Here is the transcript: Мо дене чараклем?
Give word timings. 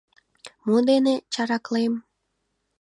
Мо 0.65 0.77
дене 0.89 1.13
чараклем? 1.33 1.93